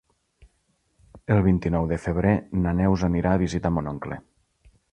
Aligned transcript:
El 1.35 1.41
vint-i-nou 1.49 1.85
de 1.93 1.99
febrer 2.05 2.33
na 2.63 2.73
Neus 2.81 3.07
anirà 3.09 3.35
a 3.37 3.43
visitar 3.43 3.73
mon 3.77 3.93
oncle. 3.93 4.19